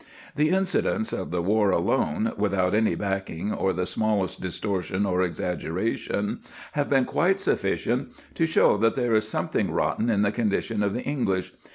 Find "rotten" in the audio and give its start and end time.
9.69-10.09